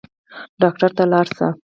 ډاکټر 0.61 0.89
ته 0.97 1.03
لاړ 1.11 1.25
شئ 1.37 1.49